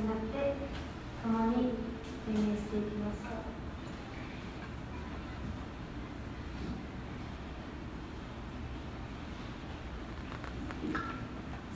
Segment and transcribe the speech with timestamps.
[0.00, 0.56] になって
[1.22, 1.76] 共に
[2.24, 3.52] 宣言していきましょう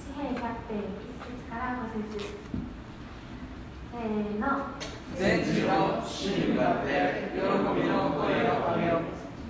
[0.01, 2.35] 詩篇100編1節から5節。
[3.93, 4.45] せーの
[5.15, 6.89] 全地の主に向かって
[7.35, 8.93] 喜びの声を上げよ。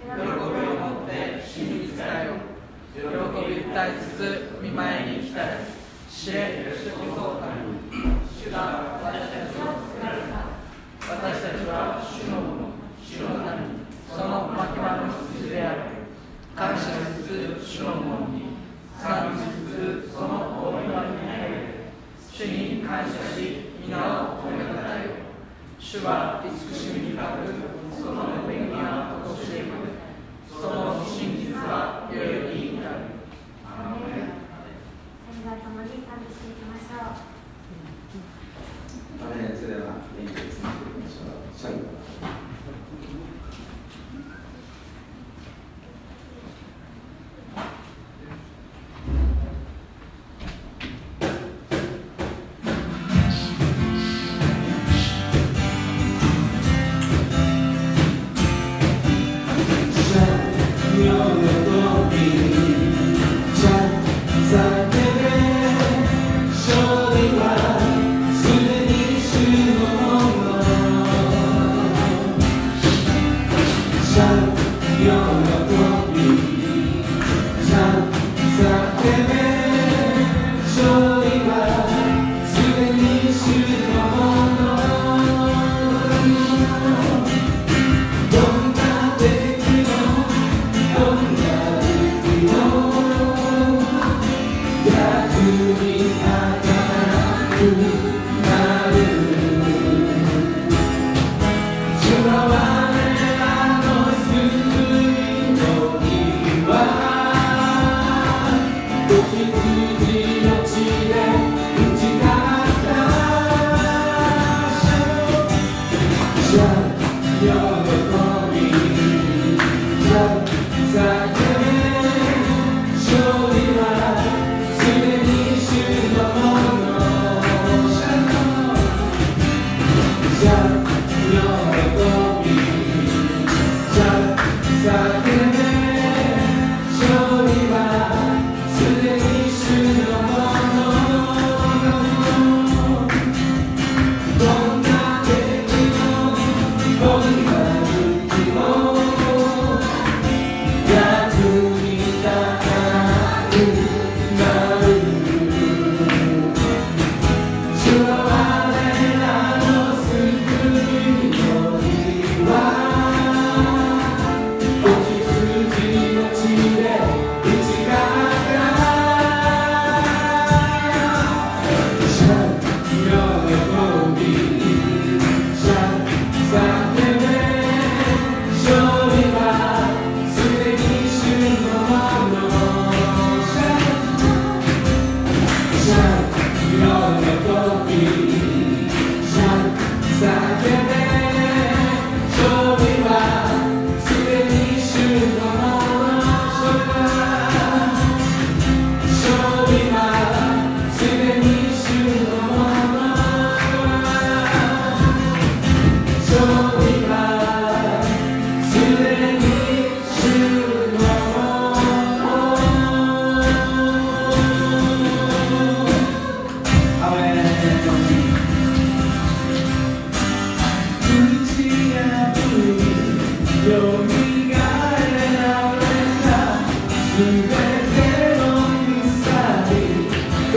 [0.05, 1.11] 喜びを持って
[1.41, 2.29] 主に仕えよ。
[2.95, 2.99] 喜
[3.49, 4.21] び歌いつつ
[4.61, 4.83] 見舞
[5.15, 5.51] いに来たり
[6.11, 6.39] 知れ
[6.77, 7.34] 主こそ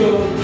[0.08, 0.37] Senhor.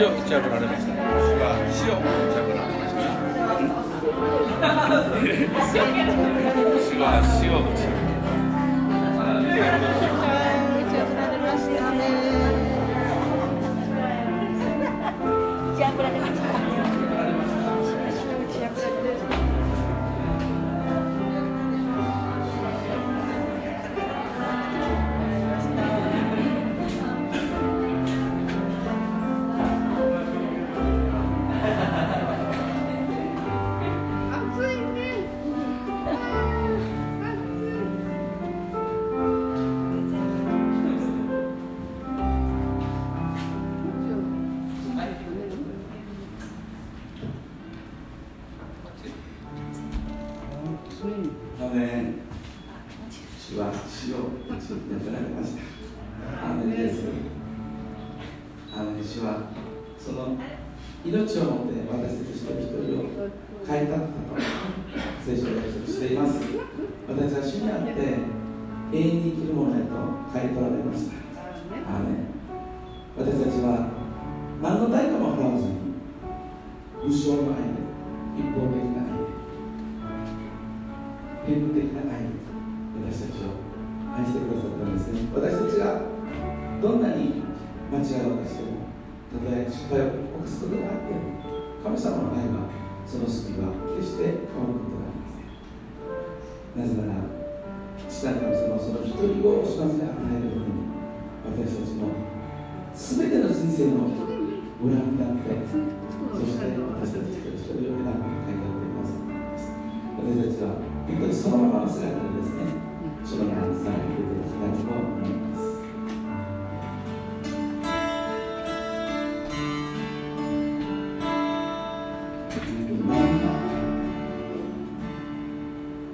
[0.00, 0.92] 死を打ち破られました。
[0.94, 0.96] 死
[1.36, 3.04] は死を打ち破られました
[6.80, 10.19] 死は死を打ち破られました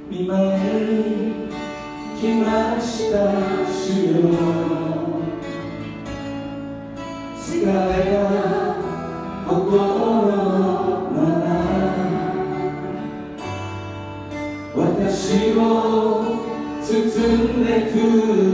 [0.09, 1.49] 見舞いに
[2.17, 3.17] 来ました
[3.69, 4.23] 主よ。
[7.37, 7.67] 疲れ
[8.13, 8.77] が
[9.49, 10.31] 心の
[11.11, 11.47] まま。
[14.77, 15.61] 私を
[16.81, 16.87] 包
[17.37, 17.95] んでく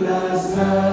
[0.07, 0.92] ださい。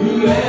[0.00, 0.39] 그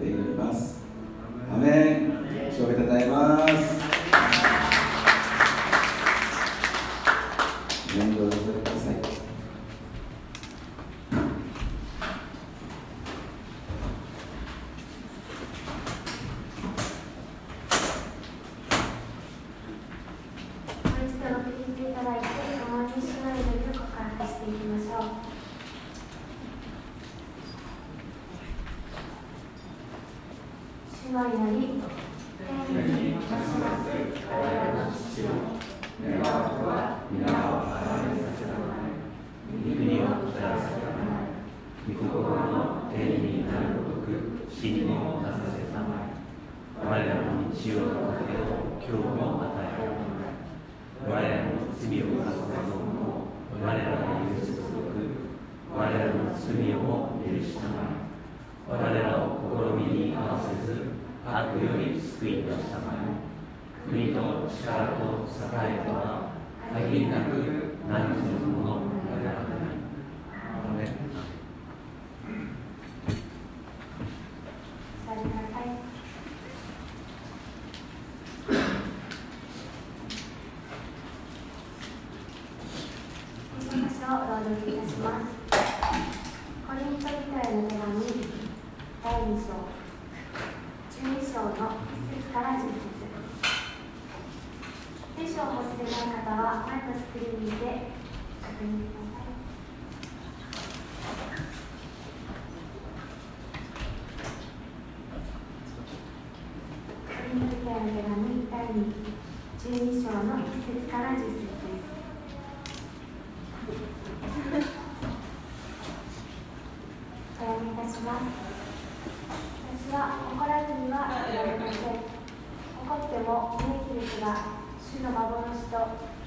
[0.00, 0.80] て祈ります。
[1.52, 2.50] アメン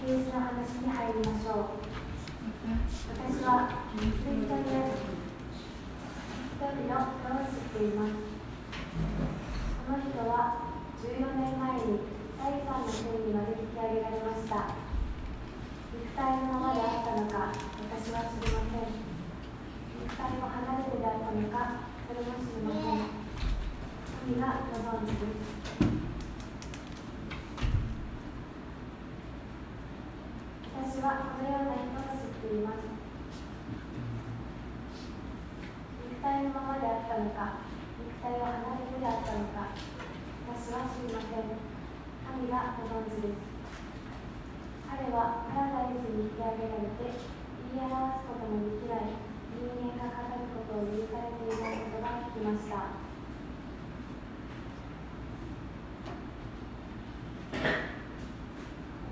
[0.03, 1.79] と啓示の話に入りましょう。
[3.15, 4.99] 私はキリストにある
[6.43, 8.19] 一人の人を知っています。
[9.87, 11.07] この人は14
[11.39, 12.03] 年前に
[12.35, 14.75] 第三の天にまで引き上げられました。
[15.95, 17.55] 肉体のままであったのか
[17.87, 18.91] 私は知りません。
[20.03, 23.07] 肉体を離れてであったのかそれも知りません。
[24.19, 26.02] 神がご存知です。
[30.93, 32.85] 私はこのような人を知っています。
[36.05, 37.65] 肉体のままであったのか
[37.97, 41.49] 肉体を離れてであったのか私は知りません。
[42.29, 43.41] 神がご存知です。
[44.85, 49.17] 彼はパラダイスに引き上げられて言い表すことのできない。
[49.49, 53.01] 人間が語ることを許されていないことが聞きました。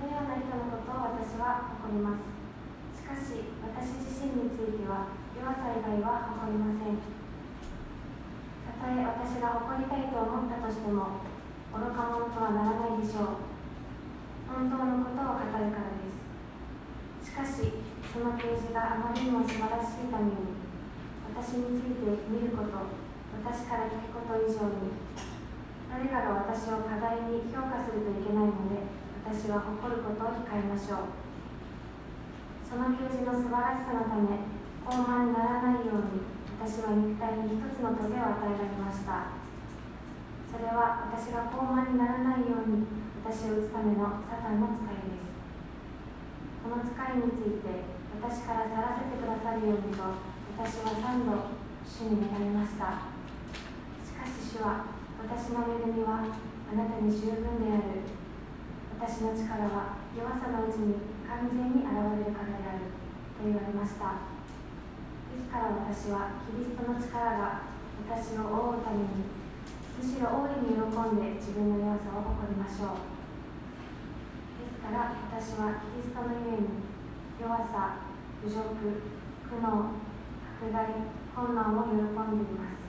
[0.01, 2.25] のような人のことを私は誇ります
[2.97, 11.21] しかし私自身については弱さ以外は誇りませんたとえ私が誇りたいと思ったとしても
[11.69, 13.53] 愚か者とはならないでしょう
[14.49, 16.25] 本当のことを語るからです
[17.21, 17.77] しかし
[18.09, 20.57] その啓示があまりにも素晴らしいために
[21.29, 22.89] 私について見ること
[23.37, 24.97] 私から聞くこと以上に
[25.87, 29.00] 誰かが私を過大に評価するといけないので
[29.31, 31.15] 私は誇ることを控えましょう。
[32.67, 34.43] その啓示の素晴らしさのため
[34.83, 36.27] 傲慢にならないように
[36.59, 39.31] 私は肉体に一つの棘を与えられました。
[40.51, 42.83] それは私が傲慢にならないように
[43.23, 45.31] 私を打つためのサタンの使いです。
[46.67, 47.87] この使いについて
[48.19, 50.11] 私から去らせてくださるようにと
[50.59, 51.55] 私は三度
[51.87, 53.07] 主に願いました。
[54.03, 54.91] しかし主は
[55.23, 58.19] 私の恵みはあなたに十分である。
[59.01, 60.93] 私の力は弱さのうちに
[61.25, 61.89] 完全に現
[62.21, 62.93] れるからである
[63.33, 64.29] と言われました。
[65.33, 67.65] ですから私はキリストの力が
[68.05, 69.25] 私を覆うために
[69.97, 73.09] むしろ大いに喜んで自分の弱さを誇りましょう。
[74.61, 76.85] ですから私はキリストのゆえに
[77.41, 78.05] 弱さ
[78.45, 79.97] 侮辱苦悩
[80.61, 82.85] 迫害困難を喜んでいます。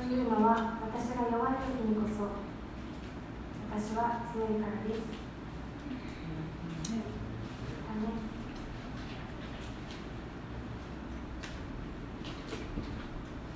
[0.00, 2.48] というのは私が弱い時にこそ
[3.74, 5.00] 私は強いからです。
[7.88, 8.20] アメン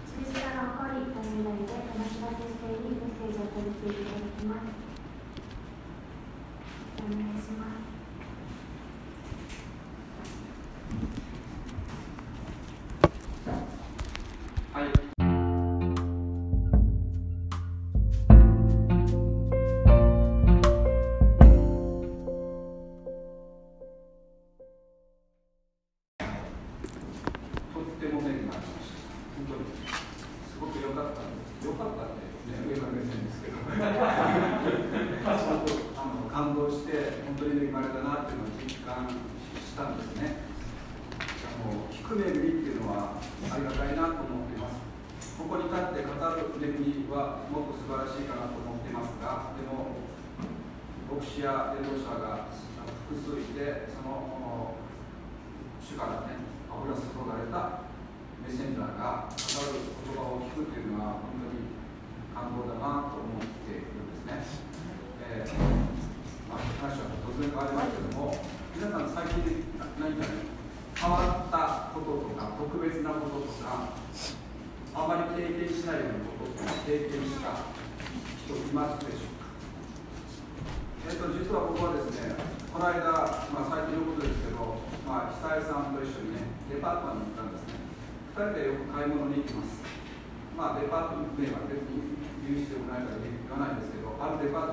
[0.08, 4.64] 十字架の誇りという題で話し出せ生にメッセージを取り次いていただきます。
[6.96, 7.95] お願いします。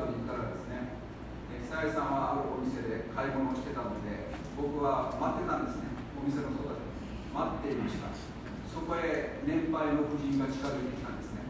[0.04, 1.00] あるデパートに行ったらですね、
[1.56, 6.84] え久江さんはあるお店で買い物をしてたので、僕は待ってたんですね、お店の外で。
[7.32, 8.12] 待っていました。
[8.68, 11.48] そこへ年配の婦人が近づいてきたんですね。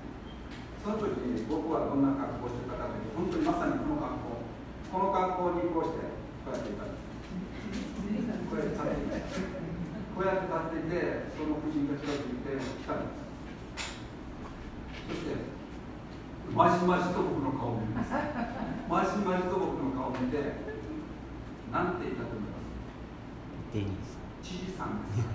[0.85, 4.45] その時に僕はどんな格好をしてたかというと、本当にまさにこの格好、
[4.93, 6.13] この格好にこうして、
[6.45, 7.03] こうやっていたんです。
[8.47, 9.17] こうやって立っていて、
[10.13, 13.23] こうやって立っていて、その婦人が近づいてきたんです。
[15.03, 15.52] そして、
[16.55, 18.11] まじまじと僕の顔を見ます。
[18.87, 20.37] まじまじと僕の顔を見て、
[21.71, 22.69] なんて言ったと思います？
[23.73, 25.25] デニーさ知事さんです。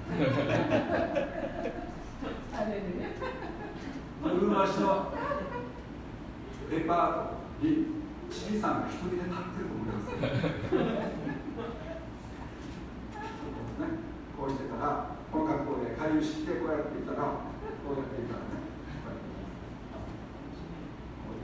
[4.23, 5.13] うるま市の
[6.71, 7.87] デパートに
[8.31, 10.07] 知事さんが一人で立ってると思います。
[13.79, 13.87] ね、
[14.39, 17.57] こうしてたら、この格好で回遊してこうやっていたら、こ
[17.97, 18.58] うやっていたらね、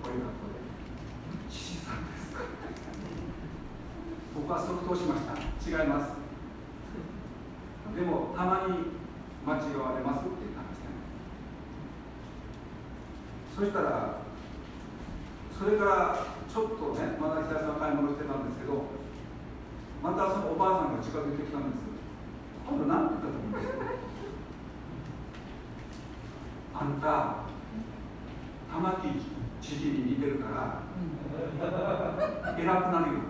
[0.05, 0.61] こういう格好で、
[1.49, 2.45] 知事さんですか
[4.37, 5.33] 僕は即答しました。
[5.65, 6.13] 違います。
[7.97, 8.93] でも、たまに
[9.49, 10.93] 間違われますって言ったんですね。
[13.57, 14.21] そしたら、
[15.57, 16.21] それから
[16.53, 18.85] ちょっとね、まだ久さん買い物してたんですけど、
[20.05, 21.81] またそのおばあさんが近づいてきたんです。
[22.69, 23.73] 今度何て言ったと思います
[26.77, 27.49] あんた、
[28.69, 29.34] 玉木
[29.65, 30.83] 知事に似てるから、
[32.59, 33.21] 偉くなるよ。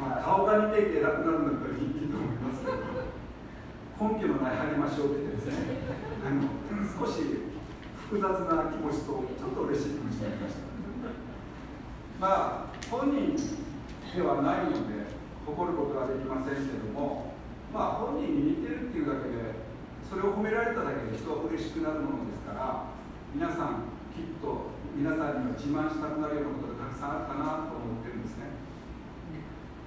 [0.00, 2.72] まあ、顔が似ていて偉くなるんだったらいいと思いますけど、
[4.00, 5.76] 根拠のない励ましを受けてですね、
[6.24, 6.48] あの
[6.88, 7.20] 少し
[8.08, 10.60] 複雑な気持ちと、ちょっと嬉しい気持ちになりました。
[12.18, 15.04] まあ、本人ではないので、
[15.44, 17.34] 誇ることはできませんけども、
[17.74, 19.36] まあ、本人に似てるっていうだけで、
[20.12, 22.84] それを褒められただけで人は嬉しくなるものですから、
[23.32, 28.52] 皆さん、きっと皆さんには自慢したくなるようなことがたくさんあったなと思ってるんですね。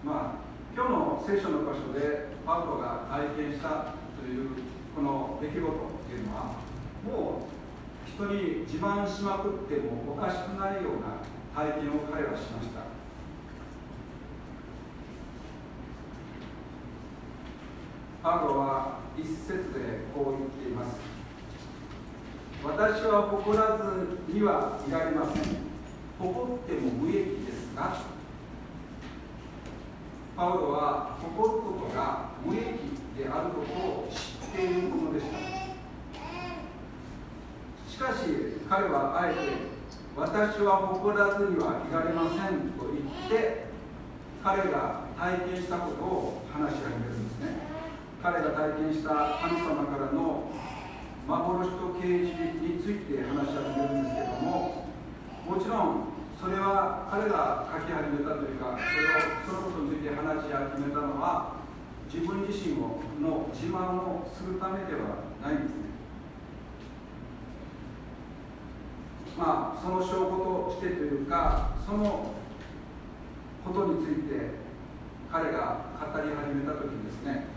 [0.01, 4.49] まあ、今日の聖書の箇所でパウロが体験したという
[4.97, 5.69] この出来事っ
[6.09, 6.57] ていうのは
[7.05, 11.21] もう人に自慢しまくってもおかしくないような
[11.53, 12.81] 体験を彼はしました
[18.23, 20.99] パウロは一節でこう言っています。
[22.63, 23.83] 私は誇らず
[24.27, 25.43] にはいられません。
[26.17, 28.01] 誇っても無益ですが
[30.35, 32.63] パウロは誇ることが無益
[33.17, 34.15] であることを知
[34.47, 35.37] っているものでした。
[37.91, 38.25] しかし
[38.69, 39.39] 彼はあえて
[40.15, 43.65] 私は誇らずにはいられませんと言って
[44.43, 47.24] 彼が体験したことを話し始める
[48.25, 50.49] 彼が体験した神様からの
[51.27, 54.89] 幻と啓示について話し始めるんですけども
[55.45, 61.61] もちろんそれは彼が書き始めたというかそれをそのことについて話し始めたのは
[62.11, 65.85] 自分自身をの自慢をするためではないんですね。
[69.37, 72.33] まあその証拠としてというかその
[73.63, 74.49] ことについて
[75.31, 77.54] 彼が語り始めた時にですね。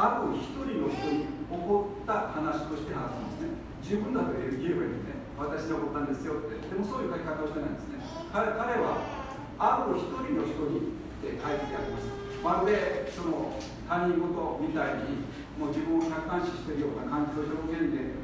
[0.00, 3.60] ある一人の人に起こった話として話すんですね。
[3.84, 5.28] 十分だと言えばいいんですね。
[5.36, 6.56] 私に起こったんですよって。
[6.56, 8.00] でもそういう書き方をしてないんですね。
[8.32, 8.96] 彼彼は
[9.60, 12.08] ある一人の人にって書いてあります。
[12.40, 13.52] まるでその
[13.84, 14.32] 他人事
[14.64, 15.20] みたいに
[15.60, 18.16] もう自分を客観視しているような感じの表現で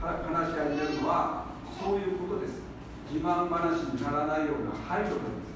[0.00, 2.64] 話し合いているのはそういうことです。
[3.12, 5.47] 自慢話にならないような配慮なんです。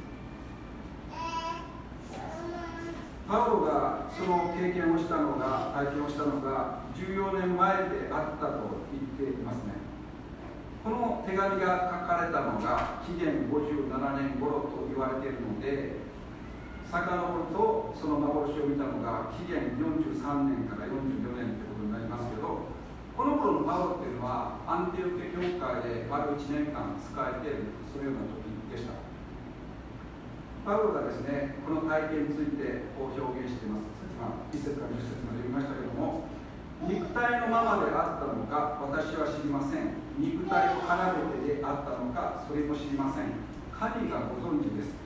[3.29, 9.83] パウロがその経験をしたのが体験をしたのが14年前であったと言っていますね。
[10.83, 13.87] この手紙が書かれたのが紀元57
[14.19, 16.03] 年頃と言われているので
[16.91, 20.19] 遡るとその幻を見たのが紀元43
[20.51, 22.67] 年から44年ということになりますけど
[23.15, 28.43] この頃のパウロっていうのはアンティオケ教会で丸1年間使えているそのような時
[28.75, 29.12] でした。
[30.65, 33.87] パウロがですねこの体験についてこう表現しています、
[34.19, 36.31] まあ、1節から10節まで読みましたけども
[36.83, 39.95] 肉体のままであったのか私は知りません。
[40.19, 43.39] 肉体を離れてであったのかそれも知りません。
[43.71, 44.99] 神がご存知です。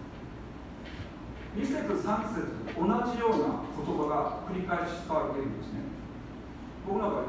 [1.53, 2.49] 2節3節
[2.81, 5.85] 同じような言葉が繰り返し使われているんですね。
[6.89, 7.29] 僕なん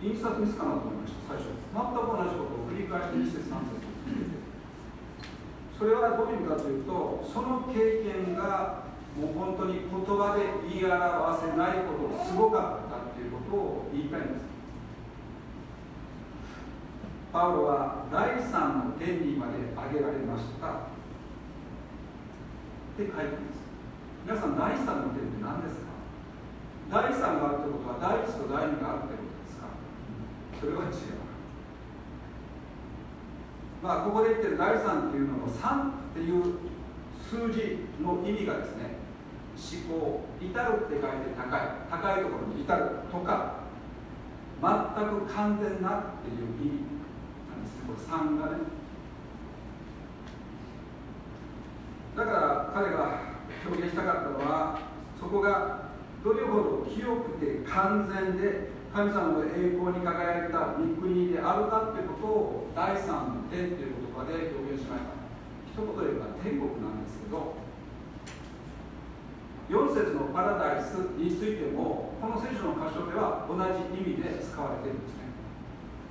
[0.00, 1.36] 印刷ミスかなと思いました。
[1.36, 1.52] 最初。
[1.52, 3.84] 全く同じことを繰り返して2節3節
[5.78, 8.84] それはどういう意味かというとその経験が
[9.18, 14.44] もう本当に言葉で言い表せないほどすごかったっていうことを言いたいんです。
[17.32, 20.68] パウロは第三の天にまで挙げられました。
[20.68, 20.72] っ
[22.96, 23.64] て書いてます。
[24.24, 25.92] 皆さん第三の天って何ですか？
[26.92, 29.72] 第三があるってことは第一と第二があるってことですか？
[30.60, 31.21] それは違う。
[33.82, 36.54] まあここで言ってる第三っていうのの3っていう
[37.28, 39.02] 数字の意味がですね
[39.52, 41.60] 思考至るって書いて高い
[41.90, 43.62] 高いところに至るとか
[44.62, 46.86] 全く完全なっていう意味
[47.50, 47.82] なんですね。
[47.86, 48.62] これ3がね。
[52.16, 53.20] だから彼が
[53.66, 54.78] 表現したかったのは
[55.18, 55.90] そこが
[56.22, 65.16] どれほど清くて完全で神様の栄光に輝いた御国であるかということを第三の天という言葉で表現しました。
[65.72, 67.56] 一言で言えば天国なんですけど
[69.72, 75.32] 4節のパラダイスについてもこの聖書の箇所では同じ意味で使われているんですね。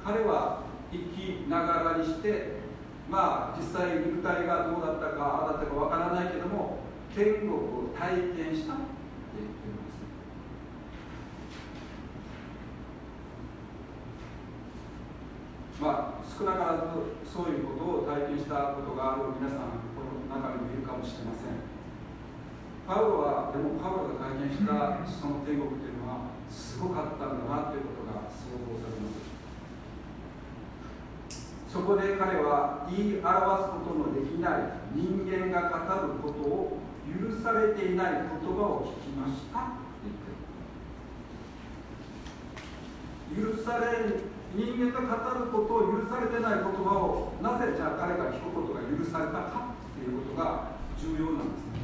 [0.04, 2.66] 彼は生きながらにして
[3.08, 6.80] まあ実際肉体がどうだったかああだったかわからないけども
[7.14, 8.90] 天国を体験したって
[9.38, 10.02] 言ってるんです
[15.82, 21.58] まあ少なからずそういうことを体験したことがある皆さんこの中にもいるかもしれません。
[22.86, 29.26] パウロはでもパウロが体験したその天国っていうのはすごかったんだなということが想像されます。
[31.66, 33.26] そこで彼は言い表
[33.66, 34.62] すことのできない
[34.94, 36.78] 人間が語ることを
[37.10, 39.62] 許されていない言葉を聞きましたっ
[39.98, 40.22] て言っ
[43.42, 43.56] てる。
[43.56, 44.06] 許され
[44.54, 51.80] 人間が語ることを許されてない言葉をなぜじゃあ彼が聞くことが許されたかっていうことが重要なんですね。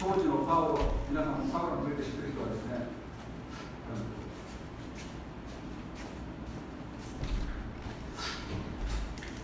[0.00, 2.90] 当時のパウロ皆さんもパウロについて知ってる人はですね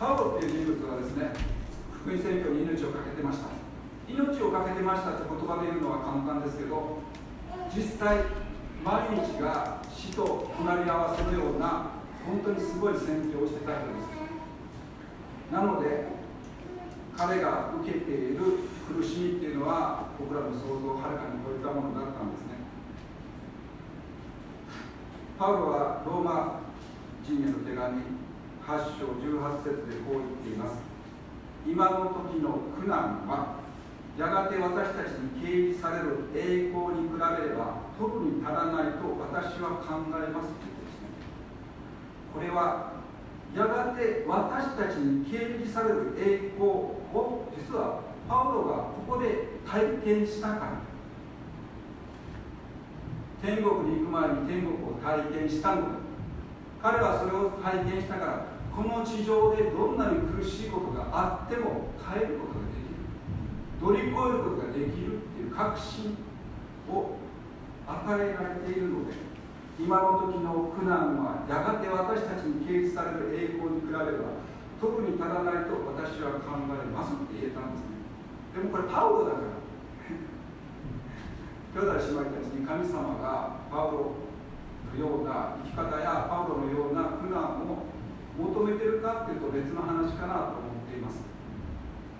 [0.00, 1.30] パウロっていう人物はですね
[1.92, 3.54] 福音宣教に命を懸けてました。
[4.08, 6.98] 命を懸けてましたって言葉で言うのは簡単ですけど
[7.74, 8.18] 実際
[8.86, 11.90] 毎日が死と隣り合わせのような
[12.24, 15.52] 本当にすごい宣教をしてた人です。
[15.52, 16.06] なので
[17.16, 18.38] 彼が受けている
[18.86, 22.62] 苦しみっていうのは僕らの想像をはるかに超えたものだったんですね。
[25.36, 26.60] パウロはローマ
[27.24, 30.78] 人への手紙8章18節でこう言っています。
[31.66, 33.65] 今の時の苦難は
[34.18, 40.48] やがて私たちに掲示される栄光に比べれば特に足らないと私は考えます。
[40.56, 41.12] ということですね
[42.32, 42.92] これは
[43.54, 48.74] やがて私たちに掲示される栄光を実はパウロが
[49.06, 50.96] ここで体験したから。
[53.42, 55.88] 天国に行く前に天国を体験したのだ
[56.82, 62.65] 彼はそれを体験したからこの地上でどんなに苦しいことがあっても耐えることが
[63.80, 66.16] 乗り越えることができるっていう確信
[66.88, 67.16] を
[67.86, 69.14] 与えられているので
[69.78, 73.36] 今の時の苦難はやがて私たちに掲示される。
[73.36, 74.40] 栄光に比べれば
[74.80, 78.00] 特に足らないと私は考えますって言えたんですね。
[78.56, 79.60] でもこれパウロだから
[81.76, 84.16] 兄弟姉妹たちに神様がパウロ
[84.88, 87.84] とような生き方やパウロのような苦難を
[88.40, 91.25] 求めてるかっていうと別の話かなと思っています。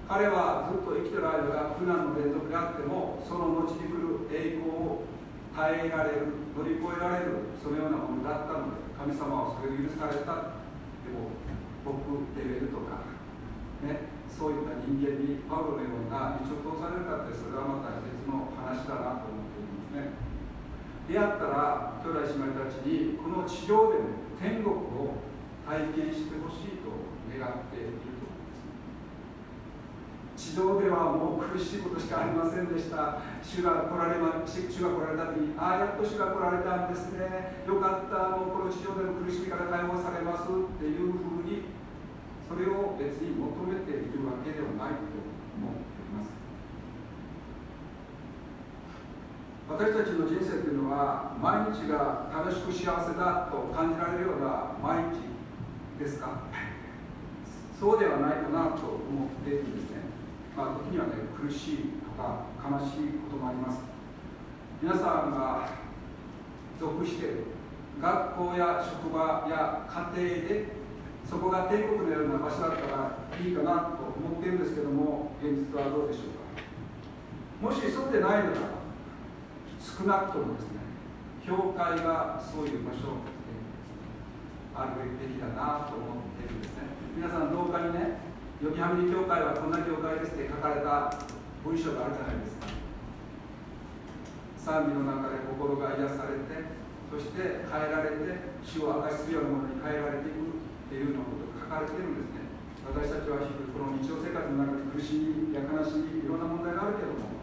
[0.07, 5.03] 彼はずっと生きてる間が苦難の連続であってもその後に来る栄光を
[5.51, 10.63] 耐えられる乗り越えられるそのようなものだったので神様はそれを許された。
[11.03, 11.35] でも
[11.83, 13.03] 僕レベルとか
[13.83, 20.15] ねそういった人間にパウロのような道を通されるかってそれはまた別の話だなと思っていますね。
[21.11, 25.19] 出会ったら兄弟姉妹たちにこの地上でも天国を
[25.67, 26.95] 体験してほしいと
[27.27, 28.16] 願っている。
[30.47, 33.19] 地上ではもう苦しいことしかありませんでした。
[33.43, 37.67] 主が来られま主が来られた時にああやっと主が来られたんですね。
[37.67, 38.31] よかった。
[38.39, 41.67] もうこの地上での苦しみから解放されますっていうふうに
[42.47, 45.19] それを別に求めているわけではないと
[45.59, 46.31] 思っています。
[49.67, 55.27] 私たちの人生というのは毎日が楽しく幸せだと感じられるような毎日
[55.99, 56.47] ですか？
[57.83, 59.96] そうではないかなと思っているんですね。
[60.57, 63.81] まあ、時にはね苦しいとか悲しいこともあります。
[64.81, 65.69] 皆さんが
[66.81, 67.45] 属している
[68.01, 70.67] 学校や職場や家庭で
[71.29, 76.57] そこが天国のような場所だったらいいかなと思っているんですけども現実はどうでしょうか。
[77.61, 78.57] もしそうでないなら
[79.81, 80.81] 少なくともですね
[81.45, 83.57] 教会がそういう場所で
[84.75, 86.85] あるべきだなと思っているんですね。
[87.17, 88.26] 皆さん廊下にね
[88.57, 91.13] ヨギハミリ教会はこんな教会ですって書かれた
[91.61, 92.73] 文章があるじゃないですか。
[94.57, 96.57] 賛美の中で心が癒されて
[97.13, 102.49] そして変えられて死を明かしするようなものに変えられていくっていうようなことが書かれてるんですね。
[102.87, 107.35] 私たちは日々この日常生活の中で苦しみや悲しみいろんな問題があるけども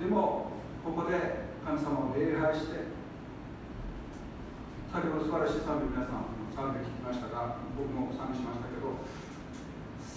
[0.00, 0.50] でも
[0.82, 2.88] ここで神様を礼拝して
[4.88, 7.99] 先ほど素晴らしい賛美皆さん賛美聞きましたが僕も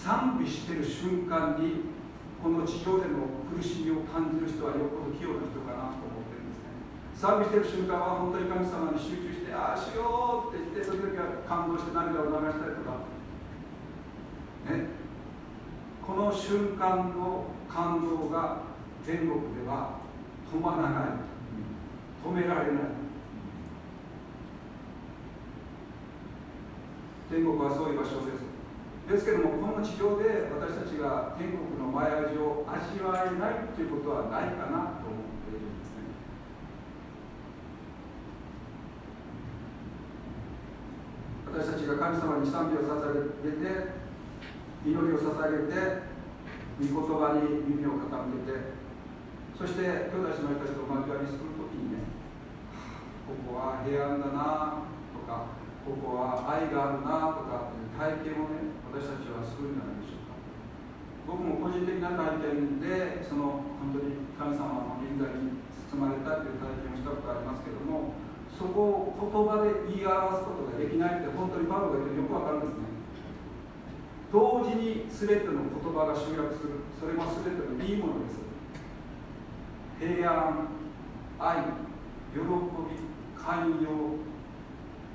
[0.04, 1.96] 賛美してる瞬間に
[2.42, 6.76] この地上での苦しみを感じる人はよっぽど器用な人かなと思ってるんですね。
[7.16, 13.00] 賛美してる瞬間は本当に神様に集中して「ああしよう」って言ってその時は感動して涙を流したりとか。
[14.68, 14.92] ね。
[16.04, 18.60] この瞬間の感動が
[19.08, 20.04] 天国では
[20.52, 21.24] 止まらない。
[22.20, 23.04] 止められない。
[27.30, 28.43] 天国はそういう場所です。
[29.08, 36.08] ですけどもこの地上で私たちが天国の前味を味わえないということはないかなと思っているんですね。
[41.52, 43.04] 私たちが神様に賛美を捧
[43.44, 43.92] げて
[44.88, 46.14] 祈りを捧げて
[46.80, 48.08] 御言葉に耳を傾
[48.44, 48.72] けて
[49.56, 52.08] そして兄弟姉妹たちと交わりするときにね
[53.28, 54.82] ここは平安だな
[55.12, 60.40] とかここは愛があるなとかっていう体験をね私たちはするんじゃないでしょうか。
[61.28, 65.60] 僕も個人的な体験でその本当に神様の臨在に
[65.92, 68.16] 包まれたという体験をしたことありますけども
[68.48, 72.88] そこを言葉で言い表すことができないって本当にパウロが言ってよくわかるんですね。
[74.32, 76.80] 同時に全ての言葉が集約する。
[76.98, 78.40] それも全てのいいものです。
[80.00, 80.68] 平安
[81.38, 81.62] 愛
[82.32, 82.48] 喜び
[83.36, 84.33] 寛容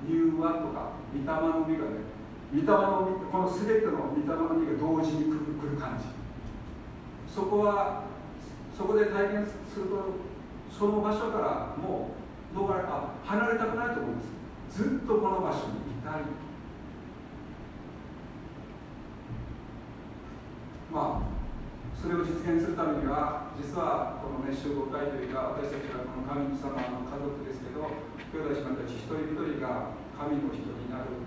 [0.07, 2.07] 柔和とか御霊の実がね
[2.53, 6.05] 御霊の実この全ての御霊の実が同時に来る来る感じ。
[7.33, 8.03] そこは
[8.75, 10.29] そこで体験すると
[10.71, 12.11] その場所からも
[12.55, 14.25] う逃れあ離れたくないと思うんで
[14.71, 14.83] す。
[14.83, 16.21] ずっとこの場所にいたい
[20.91, 21.29] まあ
[22.01, 31.17] それを実現するためには実はこのね集合体というか私たちはこの神様の家族ですけど兄弟姉妹たち一人一人が神の人になる。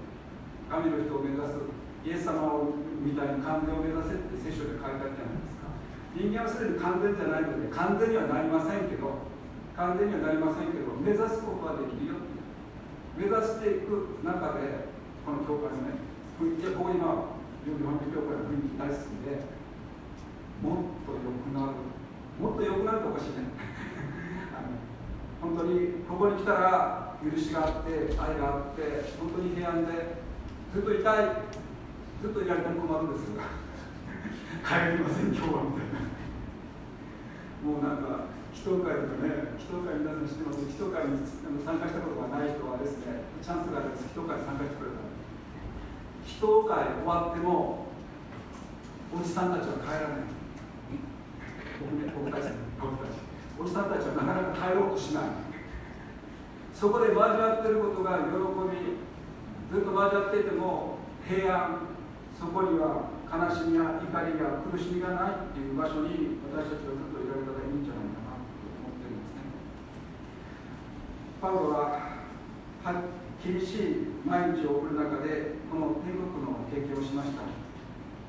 [0.71, 1.59] 神の人を目指す
[2.07, 2.73] イエス様を
[3.03, 5.67] みたいに完全を目指せって聖書で書いてあるじゃないですか。
[6.15, 9.19] 人間はすでに完全じゃないので完全にはなりませんけど
[9.77, 12.23] 完全にはなりませんけど目指すことはできるよ。
[13.19, 14.89] 目指していく中で
[15.27, 16.01] この教会のね
[16.41, 17.37] 雰囲気ここ今
[17.67, 19.43] 日本の教会の雰囲気大好きで
[20.63, 21.83] もっと良くなる。
[22.41, 23.51] もっと良くなるとおかしいね。
[25.43, 30.23] 本当にここに来たら許しがあって愛があって本当に平安で
[30.73, 31.27] ずっといたい
[32.23, 33.43] ずっといられても困るんですが
[34.63, 35.99] 帰りません今日はみたいな。
[37.63, 40.63] もうなんか祈祷会とかね祈祷会皆さん知ってます？
[40.67, 41.19] 祈祷会に
[41.67, 44.07] 参加したことがない人はですねチャンスがあるんです。
[44.15, 45.03] 祈祷会に参加してくれた
[46.23, 47.87] 祈祷会終わっても
[49.15, 50.31] おじさんたちは帰らない。
[51.83, 53.32] 僕ね僕たち僕たち。
[53.61, 55.25] おじさんたちはなかなか帰ろうとしない。
[56.75, 58.33] そこで交わってることが喜
[58.73, 58.99] び
[59.71, 60.99] ずっと交わっていても
[61.29, 61.87] 平安
[62.35, 68.51] そこには悲しみや怒りや苦しみがないっていう場所に私たちはずっといられたらいいんじゃないかなと
[68.83, 69.47] 思ってるんですね。
[71.41, 72.19] パウロは
[73.45, 77.47] 厳しい毎日を送る中でこの天国の経験をしました。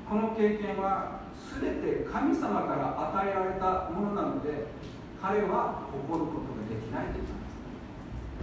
[0.08, 1.26] この経験は
[1.58, 4.68] 全て神様から与えられたものなので
[5.24, 7.48] 彼は誇ることができないと言ったんで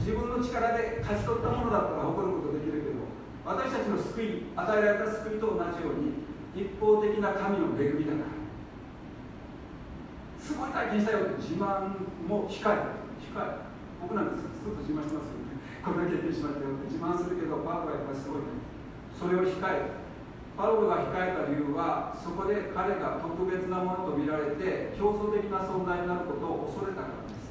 [0.02, 0.10] す。
[0.10, 3.06] 自分の力で勝ち取ったものだったら誇ることできるけど
[3.46, 6.26] 私たちの救い与えられた救いと同じように
[6.58, 8.34] 一方的な神の恵みだから
[10.42, 12.98] すごい体験したよって自慢も控え
[13.30, 13.62] 控え
[14.02, 15.62] 僕なんかずっと自慢しますよね。
[15.86, 18.58] これだけ経験しましたよって自慢するけどパウロはやっぱりすごいね。
[19.14, 20.01] それを控え
[20.58, 27.50] パウロが控えた理由はそこで彼が特別なものと見られて競争的な存在になることを恐れたからです。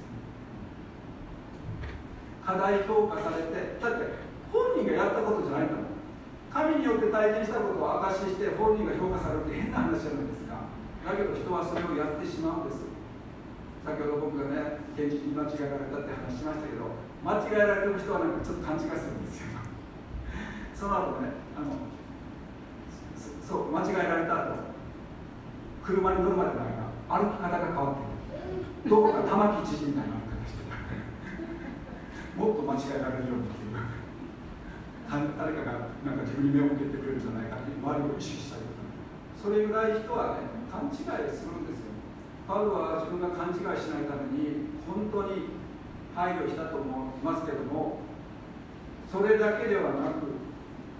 [2.44, 5.94] 過大評価されてだって本人がやったことじゃないんだもん。
[6.51, 10.66] 神によって体験したことを証しして本人が評価されるって変な話じゃないですか。
[11.07, 12.84] だけど人はそれをやってしまうんです。
[13.80, 16.90] 先ほど僕がね現実に間違えられたって話しましたけど
[17.24, 19.59] 間違えられる人はなんかちょっと勘違いするんですよ。
[20.74, 21.88] その後ねあの
[23.51, 24.70] そう間違えられた後
[25.82, 30.62] 車に乗るまでの間歩き方が変わってるどこか玉城知事みたいな歩き方して
[32.38, 33.82] もっと間違えられるようにっていう。
[35.11, 38.86] 誰かがなんか自分に目を向けてくれるんじゃないかって周りを意識したりとか。
[39.34, 41.90] それぐらい人はね勘違いするんですよ。
[42.46, 45.51] パウロは自分が勘違いしないために本当に
[46.14, 47.98] 配慮したと思いますけども
[49.11, 50.38] それだけではなく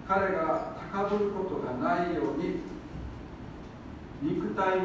[0.03, 2.59] 彼が高ぶることがないように
[4.21, 4.81] 肉体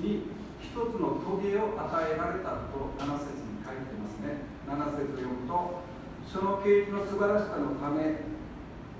[0.00, 0.24] に
[0.58, 4.48] 一つの棘を与えられたと7節に書いてますね。
[4.64, 5.84] 7節読むと
[6.24, 8.24] その啓示の素晴らしさのため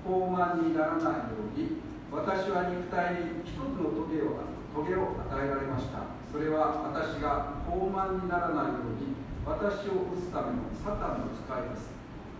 [0.05, 1.81] 傲慢にならないように
[2.11, 4.45] 私は肉体に一つの棘を
[4.77, 6.05] 棘を与えられました。
[6.31, 11.89] それは私が傲慢にならないように私を打つためのサタンの使いです。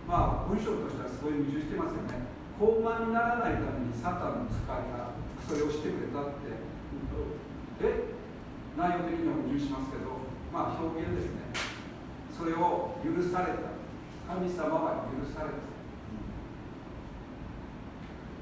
[0.06, 2.33] まあ文章としてはすごい矛盾してますよね。
[2.60, 6.54] 傲慢にならないためにサタンの使いがそれをしてくれたって。
[7.74, 8.14] で
[8.78, 11.50] 内容的には矛盾しますけどまあ表現ですね。
[12.30, 13.74] それを許された。
[14.26, 15.74] 神様は許された。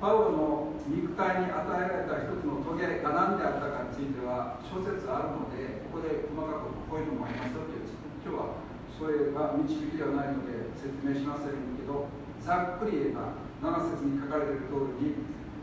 [0.02, 7.86] パウロの肉体に与えられた一つのトゲが何であったかについては諸説あるのでここで細かくこういうのもありますよという
[8.26, 8.58] 今日は
[8.98, 12.10] それが導きではないので説明しませんけど
[12.42, 15.14] ざっくり言えば7節に書かれている通りに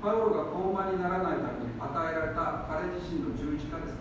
[0.01, 3.99] パウロが高慢にならないために与えられた彼自身の十字架です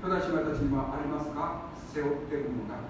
[0.00, 1.68] 兄弟姉妹たちにもありますか？
[1.92, 2.80] 背負っているものが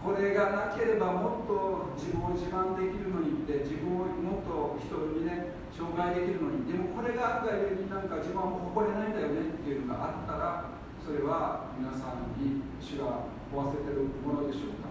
[0.00, 6.64] これがなければもっと自分を自慢できるのにって自分をもっと人にね紹介できるのに。
[6.70, 10.70] でもこれがあるがゆえになんか自分を誇れないんだよねっていうのがあったら
[11.04, 14.88] それは皆さんに主が負わせてるものでしょうか？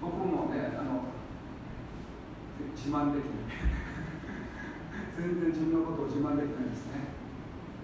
[0.00, 1.10] 僕もねあの
[2.76, 3.84] 自慢できない。
[5.14, 7.14] 全然自分のことを自慢できないですね。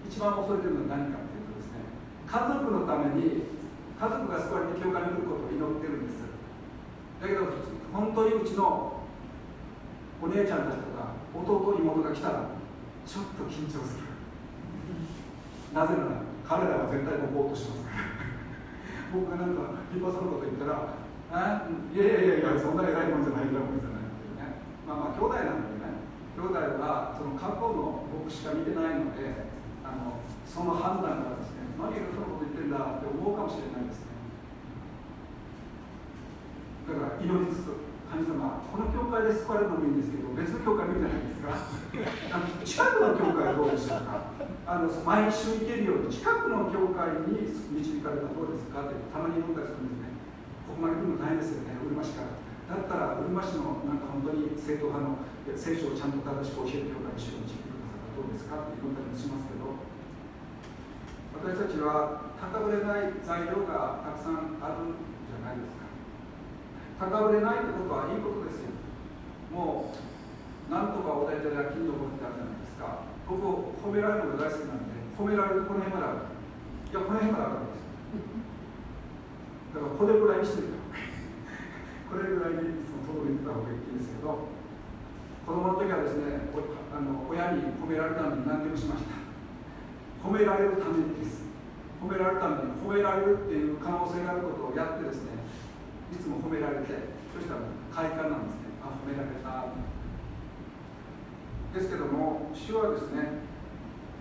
[0.07, 1.87] 一番恐れてるのは何かっていうとですね
[2.27, 3.47] 家族のために
[3.95, 6.27] 家族が救われて教会に来ることを祈ってるんです。
[7.23, 7.47] だけど
[7.93, 8.99] 本当にうちの
[10.21, 12.51] お姉ちゃんたちとか弟妹が来たら
[13.07, 14.11] ちょっと緊張する。
[15.71, 18.03] なぜなら彼らは絶対僕を落としますから。
[19.15, 20.99] 僕がなんか立派そうなこと言ったら
[21.31, 21.63] あ
[21.95, 23.99] いやいやいやそんな偉いもんじゃないんだもんじゃな。
[23.99, 24.00] い
[24.91, 26.03] まあまあ兄弟なんでね。
[26.35, 29.47] 兄弟はその過去の僕しか見てないので
[29.87, 34.11] あのその判断からですね何がそのこと言ってんだって思うかもしれないですね。
[36.91, 37.71] だから祈りつつ
[38.11, 41.55] 神様この教会で救われるのもいいんですけど別の教会見るじゃないですか
[42.35, 44.27] あの近くの教会はどうでしょうか。
[44.67, 50.11] あの毎週行けるように近くの教会に導かれたらどうですかってたまに思ったりするんですね。
[50.67, 51.79] ここまで来るの大変ですよね。
[51.79, 52.50] うるま市から。
[52.71, 55.19] だったらうるま市のなんか本当に正統派の
[55.59, 59.67] 聖書をちゃんと正しく教える教会に主を導いてくださったらどうですかって言ったりもしますけど
[61.41, 64.95] 私たちは高ぶれない材料がたくさんあるん
[65.27, 65.89] じゃないですか。
[67.01, 68.71] 高ぶれないってことはいいことですよ。
[69.49, 73.09] もうなんとかお題では金のことってあるじゃないですか。
[73.25, 73.41] 僕
[73.81, 76.29] 褒められるのが大好きなんで褒められるこの辺まである。
[76.91, 77.89] いやこの辺まであるんですよ。
[79.73, 80.80] だからこれぐらいにしてみた。
[82.11, 84.51] これぐらいにいつも届いてた方がいいんですけど
[85.47, 86.43] 子供の時はですね
[86.91, 89.15] あの親に褒められたのに何でもしました。
[90.19, 91.47] 褒められるためにです。
[92.03, 95.39] 褒められるために褒められるっていう可能性があることをやってですね
[96.11, 96.91] いつも褒められて
[97.31, 97.63] そしたら
[97.95, 98.75] 快感なんですね。
[98.83, 99.71] あ褒められた。
[101.71, 103.39] ですけども主はですね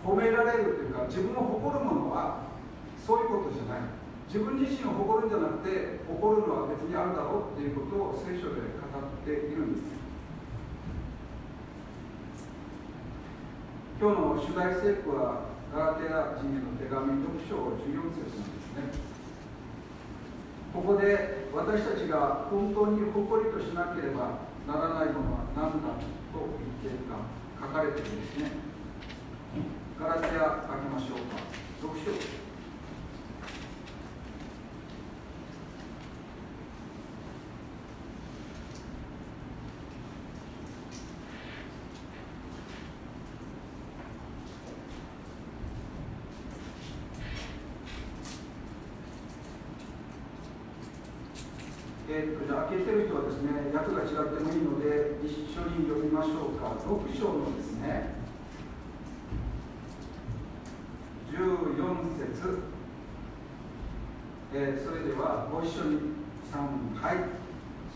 [0.07, 2.47] 褒められるというか自分を誇るものは
[2.97, 4.00] そういうことじゃない。
[4.31, 9.91] 自分自身を誇るんじゃなくて誇るのは別にあるだろうっていうことを聖書で語っているんです。
[13.99, 19.11] 今日の主題聖句はガラテヤ人への手紙6章14節なんですね。
[20.79, 25.99] ここで私たちが本当に誇りとしなければならないものは何だ
[26.31, 27.19] と言っているか
[27.67, 28.51] 書かれているんですね。
[29.99, 31.43] ガラテヤ書きましょうか。
[31.83, 32.41] 6章
[52.13, 58.19] えー、とじゃあ開けてる人はですね訳が違ってもいいので一緒に読みましょうか6章のですね
[61.31, 61.39] 14
[62.19, 62.59] 節、
[64.53, 66.17] えー、それではご一緒に
[66.49, 66.57] 3
[66.97, 67.21] はい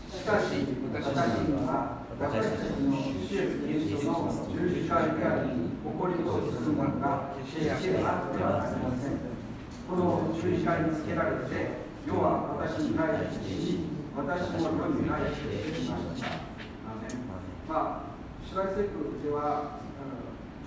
[0.05, 9.17] しかし私には私たちの主イエスキリストの十字架以外に起こりとするものが決してあってはなりません
[9.89, 16.29] この十字架につけられて世は私に対して死私も世に対してしました。
[17.67, 18.15] まあ、
[18.47, 19.81] 主題聖句では、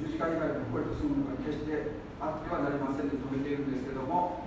[0.03, 4.38] 十字架以外の声とするものが決してあってはなりませんで止めているんですけども、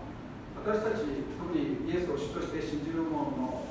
[0.61, 3.65] 私たち、特にイエスを主として信じる者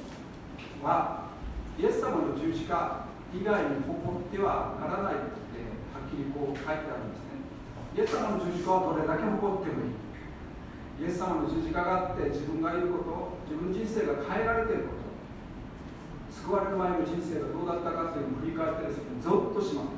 [0.82, 1.30] は、
[1.78, 5.62] イエス様の十字架以外に誇ってはならないって
[5.94, 7.46] はっきりこう書いてあるんですね。
[7.94, 11.06] イエス様の十字架はどれだけ誇ってもいい。
[11.06, 15.10] イエス様の十字架があって自分がいること、自分人生が変えられていること、
[16.30, 19.94] 救われる前の人生がどうだったかというのを振り返ってですねゾッとします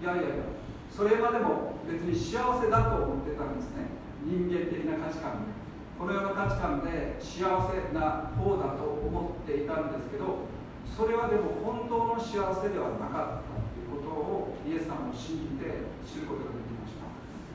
[0.00, 0.56] いやいやいや
[0.88, 3.92] それまでも別に幸せだと思ってたんですね
[4.24, 5.57] 人間的な価値観で
[5.98, 10.46] この世の価値観で幸せな方だと思っていたんですけど
[10.86, 17.06] それはでも本当の幸せではなかったということをイエス様を信じて知ることができました。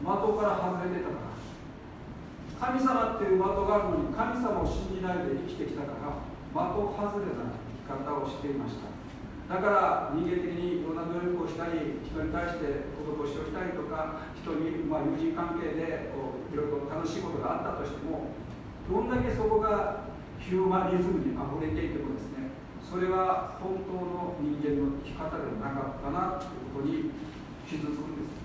[0.04, 1.34] 的から外れてたから。
[2.60, 7.48] 神様っていう的があるのに神様を信じないで生きてきたから的外れだ
[7.88, 8.92] 方をしていました。
[9.56, 18.30] だから人間的にいろんな努力をしたり人に対して施しをしたりとか人に、まあ、友人関係でこういろいろ楽しいことがあったとしても
[18.86, 20.06] どんだけそこが
[20.38, 22.54] ヒューマニズムにあふれていてもですね
[22.86, 27.10] それは本当の人間の生き方ではなかったなということに
[27.66, 28.38] 気づくんです。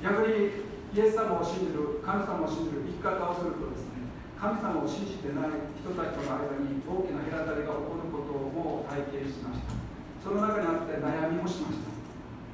[0.00, 0.64] 逆に
[0.94, 4.08] イエス様を信じる神様を信じる生き方をするとですね
[4.40, 9.76] 神様を信じてない人たちとの間に大きな隔たりが起こることも体験しました。
[10.22, 11.92] その中にあって悩みもしました。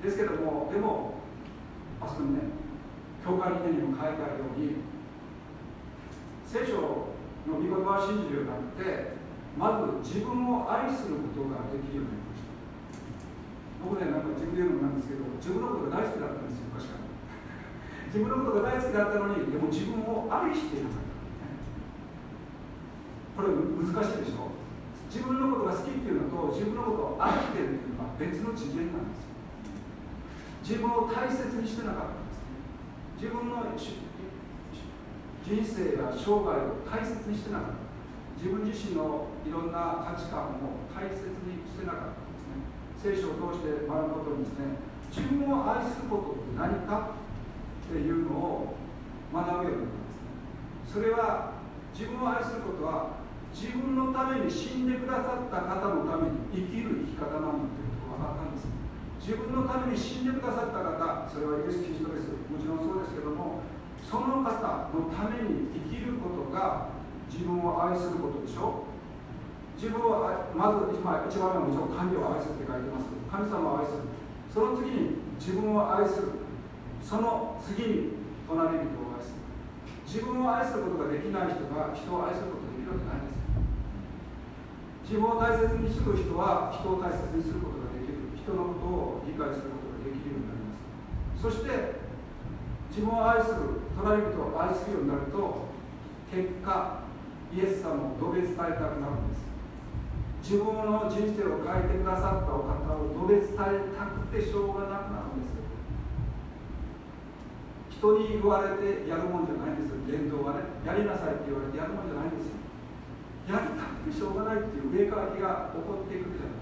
[0.02, 1.20] ですけどもでも
[2.00, 2.67] あそこにね。
[3.24, 4.76] 教会理念にも書いてあるように
[6.46, 7.12] 聖書の
[7.48, 9.16] 御言葉を信じるようになって
[9.58, 12.48] まず自分を愛することができるようになりました。
[13.84, 17.04] 僕ねなんか自分で言うのもなんですけど自分のことが大好きだったんですよ昔から。
[18.08, 21.12] 自分のことが大好きだったのにでも自分を愛していなかった。
[23.38, 24.48] これ難しいでしょ？
[25.12, 29.32] 自分のことが好きっていうのと自分のことを愛してるっていうのは別の次元なんですよ。
[30.62, 32.27] 自分を大切にしてなかった。
[33.18, 37.88] 自分の人生や生涯を大切にしてなかった
[38.38, 44.78] 自分自身のいろんな価値観を大切にしてなかったんですね聖書を通して学ぶことにですね
[45.10, 47.18] 自分を愛することって何か
[47.90, 48.78] っていうのを
[49.34, 50.38] 学ぶようになったんですね
[50.86, 51.58] それは
[51.90, 53.18] 自分を愛することは
[53.50, 58.77] 自分のために死んでくださった方のために生きる生き方なんだということが分かったんです
[59.28, 62.32] 自分のために死んでくださった方それはイエス・キリストです。
[62.48, 63.60] もちろんそうですけども
[64.00, 64.48] その方
[64.88, 66.96] のために生きることが
[67.28, 68.88] 自分を愛することでしょ。
[69.76, 70.24] 自分を
[70.56, 74.08] まず一番目はもちろん神を愛するって書いてます神様を愛する。
[74.48, 76.32] その次に自分を愛する。
[77.04, 78.16] その次に
[78.48, 79.44] 隣人を愛する。
[80.08, 83.44] 自分を愛することができない人が人を愛することができるわけないんです。
[85.04, 87.77] 自分を大切にする人は人を大切にすること
[88.48, 90.80] 人のことを理解することができるようになります。
[91.36, 92.00] そして
[92.88, 95.68] 自分を愛する隣人を愛するようになると
[96.32, 97.04] 結果
[97.52, 99.44] イエス様を述べ伝えたくなるんです。
[100.40, 105.52] 自分の人生を変えてくださったお方を述べ伝えたくてしょうがなくなるんです。
[107.92, 110.00] 人に言われてやるもんじゃないんですよ。
[110.08, 110.64] 伝統はね。
[110.86, 112.56] やりなさいって言われてやるもんじゃないんですよ。
[113.52, 116.57] やりたくてしょうがないっていう上かきが起こっていくじゃない。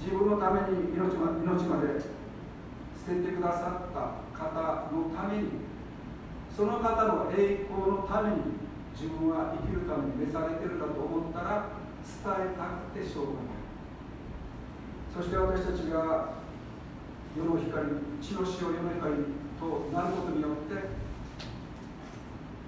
[0.00, 5.48] 自分のために命ま命まで捨ててくださった方のために
[6.56, 8.56] その方の栄光のために
[8.96, 11.68] 自分は生きるために召されてるんだと思ったら
[12.00, 12.16] 伝
[12.52, 13.60] えたくてしょうがない。
[15.14, 16.40] そして私たちが
[17.36, 19.14] 世の光血の塩世の光
[19.60, 20.74] となることによって、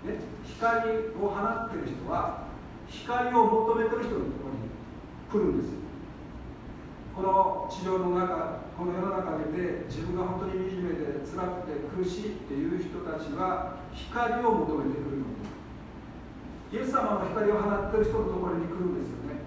[0.06, 2.44] ね、光を放ってる人は
[2.88, 4.68] 光を求めてる人のところに
[5.30, 5.81] 来るんです
[7.14, 15.28] この地上の中この世の中で自分が本当に惨めで辛くて苦しいっていう人たちは光を求めてくるの
[16.72, 19.44] イエス様の光を放っている人のところに来るんですよね、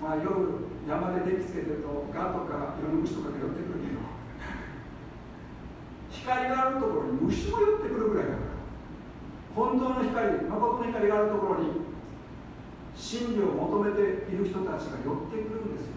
[0.00, 4.04] まあ、夜山で電気つけてるとガとかいろんな虫とかが寄ってくるけど。
[6.24, 8.54] 光があるところに虫も寄ってくるぐらいだから。
[9.54, 11.84] 本当の光誠の光があるところに
[12.96, 15.93] 真理を求めている人たちが寄ってくるんですよ。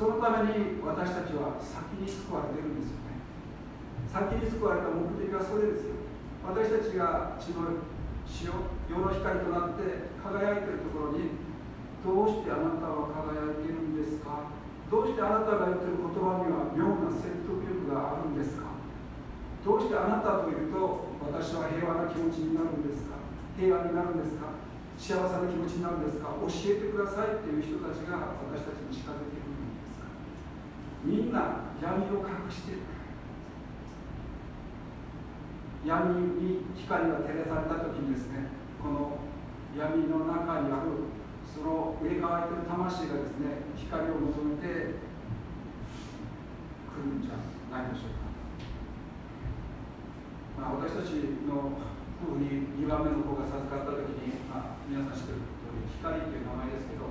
[0.00, 3.20] そのために私たちは先に救われてるんですよね。
[4.08, 6.00] 先に救われた目的はそれですよ。
[6.40, 7.84] 私たちが血の
[8.32, 8.48] 塩
[8.88, 11.36] 世の光となって輝いているところに
[12.00, 14.48] どうしてあなたは輝いているんですか？
[14.88, 18.72] どうしてあなたが言っている言葉には妙な説得力があるんですか？
[19.60, 23.20] どうしてあなたというと私は平和な気持ちになるんですか？
[23.52, 24.48] 平和になるんですか？
[24.96, 26.32] 幸せな気持ちになるんですか？
[26.40, 29.39] 教えてくださいっていう人たちが私たちに近づいてくる
[31.04, 32.78] みんな闇を隠してる。
[35.84, 39.16] 闇に光が照らされた時にですねこの
[39.72, 41.08] 闇の中にある
[41.48, 45.00] その上乾いてる魂がですね光を求めて
[46.84, 47.40] 来るんじゃ
[47.72, 48.28] ないでしょうか、
[50.60, 51.16] まあ、私たち
[51.48, 51.80] の
[52.20, 57.08] 夫婦に2番目の子が授かった時に、まあ、皆さん知ってる通り光という名前ですけど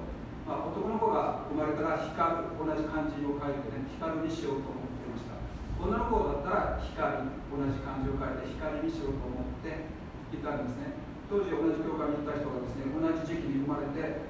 [0.49, 5.37] まあ、男の子が生まれたら光る同じ漢字を書いてね光にしようと思ってました。
[5.77, 9.93] 女の子だったら光同じ漢字を書いて光にしようと思って
[10.33, 10.97] いたんですね。
[11.29, 14.25] 当時同じ教会に行った人がですね同じ時期に生まれて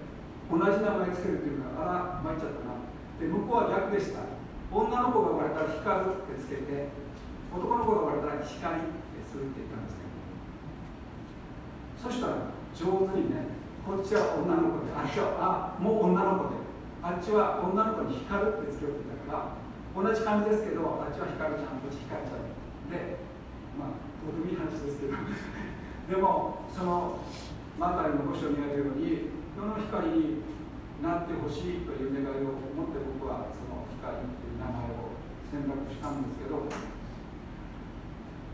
[0.52, 2.84] 同じ名前つけるっていうからあら参っちゃったな。
[3.16, 4.28] で向こうは逆でした。
[4.76, 6.92] 女の子が生まれたら光るってつけて
[7.56, 10.04] 男の子が生まれたら光ってするって言ったんですね。
[11.96, 13.56] そしたら上手にね
[13.90, 16.62] こっちは女の子であっちはあもう女の子で
[17.02, 19.58] あっちは女の子に光るってつけようってたから
[19.98, 22.54] 同じ感じですけどあっちは光るちゃんこっち光るちゃん
[22.94, 23.18] で
[23.82, 25.18] まあどうでもいい話ですけど
[26.06, 27.18] でもその
[27.82, 30.46] マタイの五章にあるように世の光に
[31.02, 35.18] なってほしいという願いを持って僕はその光っていう名前を
[35.50, 36.62] 選択したんですけど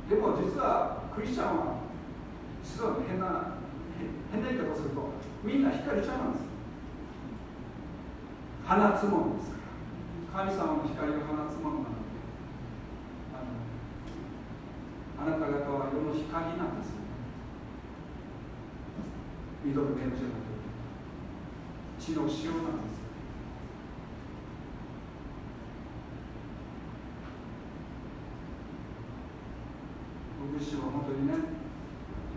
[0.08, 1.84] でも実はクリスチャンは
[2.64, 3.65] 実は変な
[4.32, 4.84] 変な言い方をす。
[4.84, 5.10] ると
[5.44, 6.46] みんな光ちゃうんです。
[8.66, 9.52] 放つものです。
[9.52, 12.10] から神様の光を放つものなので
[15.18, 16.90] あなた方は世の光なんです。
[16.90, 16.96] よ
[19.64, 20.34] ミドルメンジャーの
[22.00, 22.28] 血の塩
[22.64, 23.02] なんです。
[30.40, 31.34] 僕自身は本当にね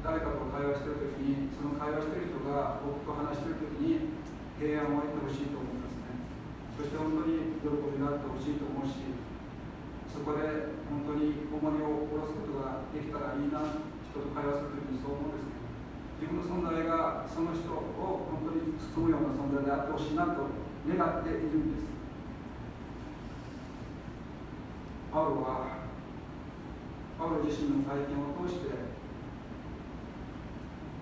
[0.05, 4.15] 誰かと会話してるときにその会話してる人が僕と話してるときに
[4.59, 6.19] 平安を得てほしいと思いますね。
[6.79, 9.03] そして本当に喜びがあってほしいと思うし
[10.07, 13.59] そこで本当に重荷を下ろすことができたらいいな
[14.07, 15.59] 人と会話するときにそう思うんですね
[16.23, 20.51] 自分の存在がその人を本当に包むような存在であってほしいなと
[20.87, 21.91] 願っているんです。
[25.13, 25.79] パウロは
[27.19, 28.88] パウロ自身の体験を通して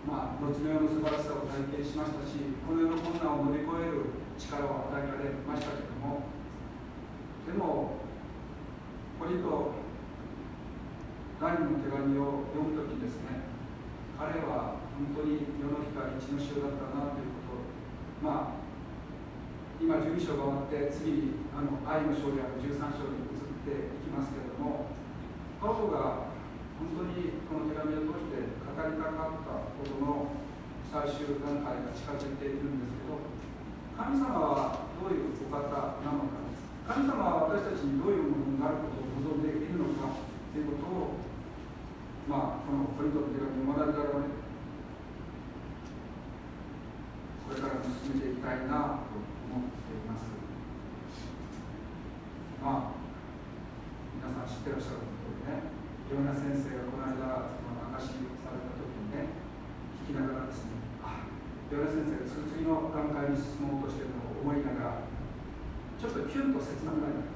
[0.06, 6.30] まあ、後の世の素晴らしさを体験しましたしこの世の困難を乗り越える力を与えられましたけども
[7.42, 7.98] でも
[9.18, 9.82] これと
[11.42, 13.50] 第二の手紙を読むときですね
[14.14, 17.66] 彼は本当に世の光一の塩だったなということ
[18.22, 18.66] まあ
[19.82, 24.86] 今12章が終わって次にあの愛の章である13章に移っていきますけれども
[25.60, 26.25] パウロが
[26.76, 30.36] 本当にこの手紙を通して語りたかったことの
[30.92, 33.16] 最終段階が近づいているんですけど
[33.96, 35.56] 神様はどういうお方
[36.04, 36.44] なのか
[36.86, 40.20] 神様は私たちにどういうものになることを望んでいるのか
[40.52, 41.18] ということを
[42.28, 44.46] まあこのコリントの手紙を学びながらね
[47.46, 50.26] これから進めていきたいなと思っています。
[52.62, 52.98] まあ
[54.18, 55.06] 皆さん知ってらっしゃるこ
[55.46, 55.75] とでね。
[56.06, 59.34] いろんな先生がこの間その証しされた時にね
[60.06, 61.26] 聞きながらですねあ
[61.66, 65.10] ヨネ先生が次の段階に進もうとしてるのを思いながら
[65.98, 67.26] ちょっとキュンと切なくなり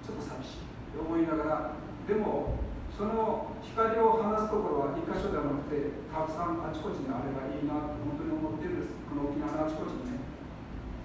[0.00, 0.72] ちょっと寂しい。
[0.96, 1.76] と思いながら
[2.08, 2.64] でも
[2.96, 8.96] その光を放すところは一箇所ではなくてたくさんあちこちにあればいいなと本当に思ってるんです。
[9.04, 10.24] この沖縄のあちこちにね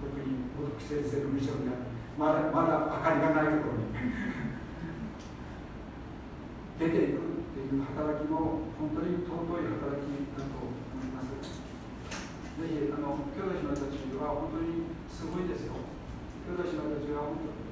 [0.00, 1.76] 特に元木先生のミッションで
[2.16, 4.33] まだまだ明かりがないところに。
[6.78, 9.30] 出ていくっていう働きも本当に尊
[9.62, 11.30] い働きだと思います。
[12.54, 15.74] ぜひあの兄弟姉妹たちは本当にすごいですよ。
[16.46, 17.64] 兄弟姉妹たちは本当に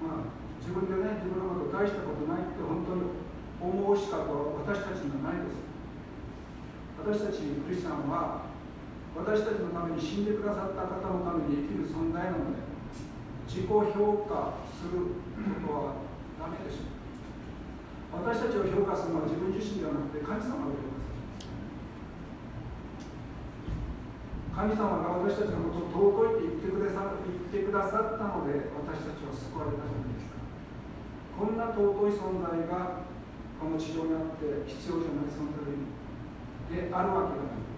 [0.00, 0.30] まあ、
[0.60, 3.02] 自分でね、自分のこと大したことないって本当に
[3.60, 5.66] 思うしか私たちにはないです。
[7.04, 8.48] 私たちクリスチャンは
[9.16, 12.68] 私たちのために死んでくださった方のために生きる存在なので
[13.48, 13.82] 自己評
[14.28, 14.84] 価す。
[14.92, 16.04] ることは
[16.36, 18.20] ダメでしょう。
[18.20, 19.08] 私たちを評価す。
[19.08, 21.08] るのは自分自身ではなくて神様を評価す。
[24.52, 30.28] 神様が私たちのことを尊いって言ってくださ言ってくださったので私たちは救われたじゃないです。
[30.28, 30.36] か
[31.38, 33.08] こんな尊い存在が
[33.56, 35.64] この地上にあって必要じゃない存在
[36.68, 37.68] であるわけがない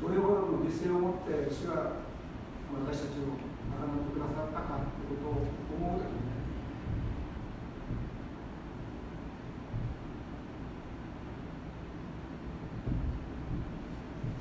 [0.00, 2.00] どれほどの理性を持って主が
[2.72, 3.36] 私たちを
[3.68, 5.42] 学んでくださったかということを
[5.76, 6.30] 思うときにね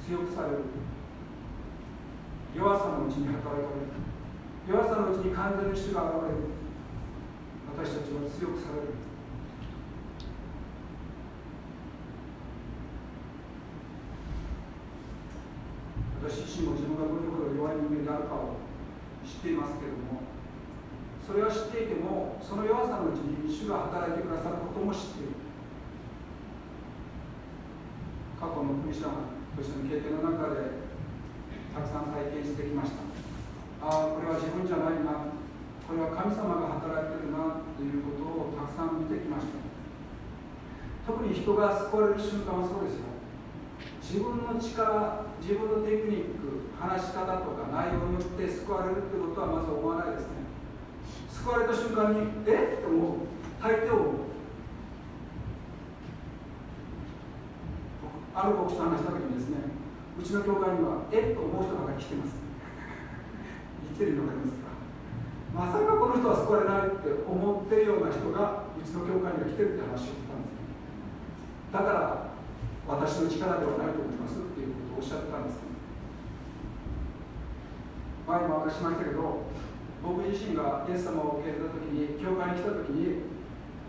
[0.07, 0.57] 強くされる。
[2.55, 3.93] 弱さのうちに働かれる。
[4.67, 6.58] 弱さのうちに完全に主が現れる。
[7.75, 8.93] 私たちは強くされる。
[16.19, 18.59] 私自身も自分がどれほど弱い人間であるかを
[19.23, 20.27] 知っていますけれども
[21.25, 25.39] それは知っていてもその弱さのうちに主が働いてくださることも知っている。
[28.39, 29.13] 過去のクリスチャン
[29.55, 30.83] としての経験の中で
[31.75, 32.99] たくさん体験してきました。
[33.79, 35.38] ああこれは自分じゃないな。
[35.89, 39.57] これは神様が働いてるなということをたくさん見てきました。
[41.09, 43.09] 特に人が救われる瞬間はそうですよ。
[43.97, 50.45] 自分の力自分のテクニック話し方とか内容によって救われるってことはまず思わないですね。
[51.25, 52.85] 救われた瞬間にえっ？
[52.85, 53.33] と思う。
[53.57, 54.29] 大抵を
[58.37, 59.57] ある牧師と話した時にですね
[60.21, 61.35] うちの教会にはえっ？
[61.35, 62.37] と思う人が来てます。
[63.97, 64.58] 言ってるの分かります。
[65.53, 70.69] まさかこの人は救われないって思ってるような人がうちの教会には来てるって話をしたんですね
[71.73, 72.29] だから
[72.87, 75.69] 私の力ではないと思いますっていうことをおっしゃってたんですね
[78.29, 79.49] 前も明かしましたけど
[80.05, 83.25] 僕自身がイエス様を受け入れた時に教会に来た時に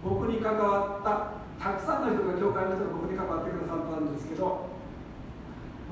[0.03, 4.65] 僕に関わったたくさんの人が教会の人が僕に関わってくださったんですけど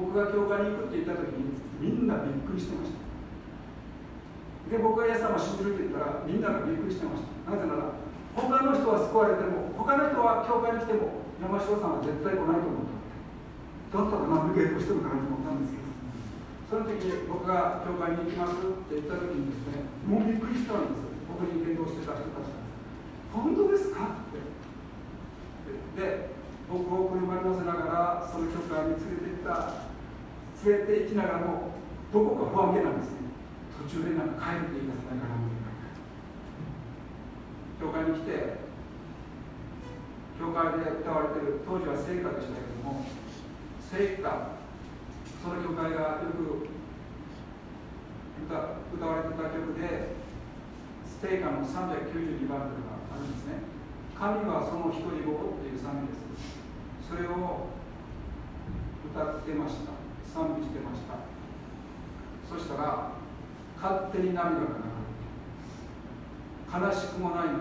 [0.00, 3.07] 僕が教会に行くって言った時にみんなびっくりしてました。
[4.68, 7.50] で僕がイエス様を信じるって言ったらみんながびっくりしてました。
[7.50, 7.96] なぜなら
[8.36, 12.92] 他の人は救われても他の人は教会に来ても山城さんは絶対来ないと思っ
[13.88, 15.88] ただったらナビゲートしてるかなと思ったんですけど。
[16.68, 22.68] その時僕が教会に行きますって言った時にですねもうびっくりしたんです僕に伝道してた人たちが。
[23.32, 24.44] 本当ですかって。
[25.96, 26.36] で
[26.68, 29.88] 僕を車に乗せながらその教会に連れて行った
[30.68, 31.72] 連れて行きながらも
[32.12, 33.27] どこか不安げなんですね。
[33.78, 35.22] 途中でなんか帰っていいかさない。
[35.22, 35.38] かな
[37.78, 38.58] 教会に来て
[40.38, 43.06] 教会で歌われてる当時は聖歌でしたけども
[43.90, 44.58] 聖歌
[45.42, 46.66] その教会がよく
[48.46, 50.14] 歌歌われてた曲で
[51.22, 53.62] 聖歌の392番というのがあるんですね。
[54.18, 56.26] 神はその一人子っていう賛美です。
[57.06, 57.70] それを
[59.10, 59.94] 歌ってました。
[60.26, 61.14] 賛美してました。
[62.46, 63.12] そしたら
[63.80, 64.64] 勝手に涙が流れ
[66.82, 67.58] て悲しくもないのに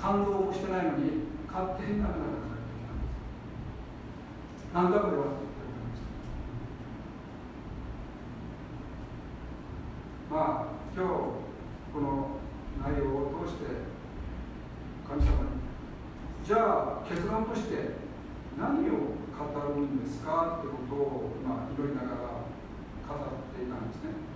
[0.00, 2.26] 感動もしてないのに勝手に涙が流れ
[2.60, 3.08] てきたんです
[4.74, 5.24] 何だこれは
[10.30, 11.08] まあ今日
[11.92, 12.38] この
[12.84, 13.64] 内容を通して
[15.08, 15.32] 神様に
[16.46, 17.96] じゃあ結論として
[18.58, 18.92] 何を
[19.40, 22.14] 語るんですかってことをまあ祈りながら
[23.08, 23.16] 語っ
[23.56, 24.29] ていたんですね。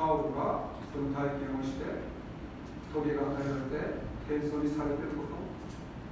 [0.00, 1.84] パウルはその体験をして
[2.88, 5.36] 棘が与えられて謙遜にされていること。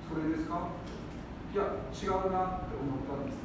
[0.05, 0.77] それですか？
[1.49, 3.41] いや違うなって思ったんです。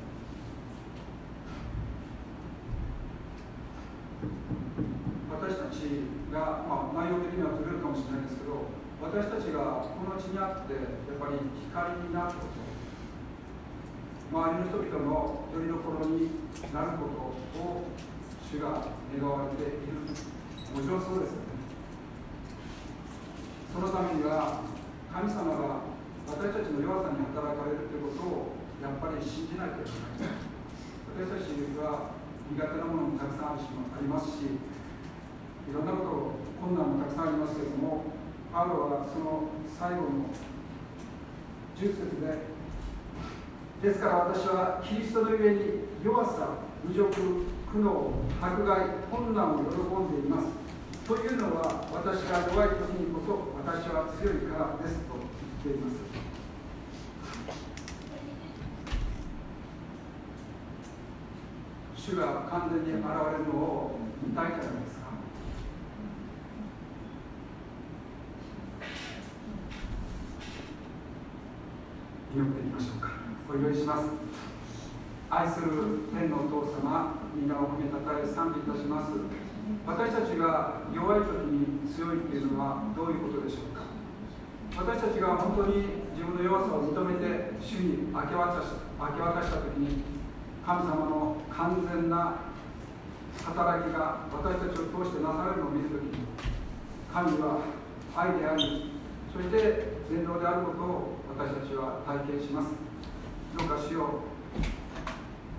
[5.31, 8.67] 私たちが、まあ、内容的にはずれるかもしれないですけど
[8.99, 10.83] 私たちがこの地にあってや
[11.15, 11.39] っぱり
[11.71, 12.59] 光になること。
[14.27, 16.35] 周りの人々のよりどころに
[16.75, 17.31] なること
[17.63, 17.87] を
[18.53, 21.57] 主が願われているもちろんそうですよね。
[23.73, 24.61] そのためには
[25.09, 25.89] 神様が
[26.29, 30.37] 私たちの弱さに働かれるということをやっぱり信じなきゃいけない
[31.17, 31.49] 私たち
[31.81, 32.13] は
[32.53, 38.13] 苦手なものもたくさんありますしいろんなこと困難もたくさんありますけれども
[38.53, 40.29] パウロはその最後の
[41.73, 42.53] 10節で
[43.81, 47.09] ですから私はキリストのゆえに弱さ、侮辱、
[47.73, 47.89] 苦悩、
[48.39, 50.45] 迫害、困難を喜んでいます。
[51.07, 55.17] というのは私が弱い時にこそ私は強いからですと
[55.65, 55.97] 言っています。
[61.97, 65.07] 主が完全に現れるのを見たいじゃないですか。
[72.35, 73.09] 祈っていきましょうか。
[73.49, 74.52] お祈りします。
[75.33, 79.17] 愛する天のお父様皆を褒めたたえ賛美いたします。
[79.81, 83.81] 私たちが弱い時に強いっていうのはどういうことでしょうか？
[84.77, 90.05] 私たちが本当に自分の弱さを認めて主に明け渡し明け渡した時に
[90.61, 92.53] 神様の完全な
[93.41, 96.29] 働きが私たちを通してなされるのを見る時に
[97.09, 97.65] 神は
[98.13, 99.01] 愛であり
[99.33, 102.69] そして全能であることを私たちは体験します。
[103.57, 104.32] どうかしよう。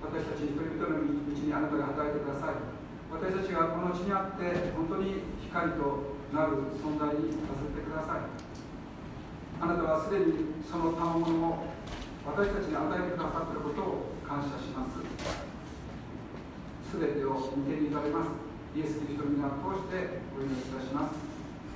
[0.05, 2.61] 私たち一人一人のうちにあなたが働いてください。
[3.11, 8.27] 私たちがこの地にあって本当に光となる存在にさせてください。
[9.61, 11.71] あなたはすでにその賜物を
[12.27, 14.99] 私たちに与えてくださっていることを感謝します。
[16.91, 18.31] すべてを見ていただきます。
[18.75, 21.15] イエス・キリストの皆を通してお祈りいたします。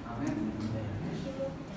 [0.06, 1.67] アメン。